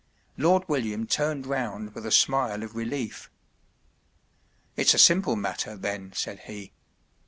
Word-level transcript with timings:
Lord 0.35 0.67
William 0.67 1.05
turned 1.05 1.45
round 1.45 1.93
with 1.93 2.07
a 2.09 2.11
smile 2.11 2.63
of 2.63 2.75
relief. 2.75 3.29
“It’s 4.75 4.95
a 4.95 4.97
simple 4.97 5.35
matter, 5.35 5.75
then,” 5.77 6.11
said 6.13 6.39
he. 6.39 6.71